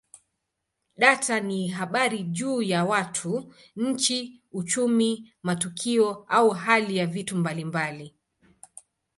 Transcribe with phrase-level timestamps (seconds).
[0.97, 8.15] Data ni habari juu ya watu, nchi, uchumi, matukio au hali ya vitu mbalimbali.